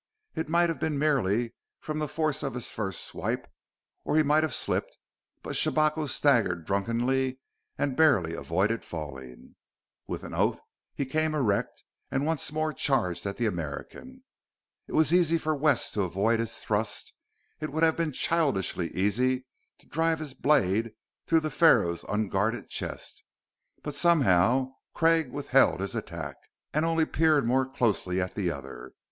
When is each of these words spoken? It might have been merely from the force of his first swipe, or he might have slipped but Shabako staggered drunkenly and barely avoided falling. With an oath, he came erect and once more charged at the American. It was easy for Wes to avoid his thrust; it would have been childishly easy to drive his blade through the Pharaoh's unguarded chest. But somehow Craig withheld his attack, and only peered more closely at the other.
It 0.33 0.49
might 0.49 0.67
have 0.69 0.79
been 0.79 0.97
merely 0.97 1.53
from 1.79 1.99
the 1.99 2.07
force 2.07 2.41
of 2.41 2.55
his 2.55 2.71
first 2.71 3.05
swipe, 3.05 3.45
or 4.03 4.15
he 4.15 4.23
might 4.23 4.41
have 4.41 4.55
slipped 4.55 4.97
but 5.43 5.55
Shabako 5.55 6.07
staggered 6.09 6.65
drunkenly 6.65 7.39
and 7.77 7.95
barely 7.95 8.33
avoided 8.33 8.83
falling. 8.83 9.57
With 10.07 10.23
an 10.23 10.33
oath, 10.33 10.59
he 10.95 11.05
came 11.05 11.35
erect 11.35 11.83
and 12.09 12.25
once 12.25 12.51
more 12.51 12.73
charged 12.73 13.27
at 13.27 13.35
the 13.35 13.45
American. 13.45 14.23
It 14.87 14.93
was 14.93 15.13
easy 15.13 15.37
for 15.37 15.53
Wes 15.55 15.91
to 15.91 16.01
avoid 16.01 16.39
his 16.39 16.57
thrust; 16.57 17.13
it 17.59 17.71
would 17.71 17.83
have 17.83 17.95
been 17.95 18.11
childishly 18.11 18.89
easy 18.95 19.45
to 19.77 19.85
drive 19.87 20.17
his 20.17 20.33
blade 20.33 20.93
through 21.27 21.41
the 21.41 21.51
Pharaoh's 21.51 22.03
unguarded 22.09 22.69
chest. 22.69 23.23
But 23.83 23.93
somehow 23.93 24.71
Craig 24.95 25.31
withheld 25.31 25.79
his 25.79 25.93
attack, 25.93 26.37
and 26.73 26.85
only 26.85 27.05
peered 27.05 27.45
more 27.45 27.69
closely 27.69 28.19
at 28.19 28.33
the 28.33 28.49
other. 28.49 28.93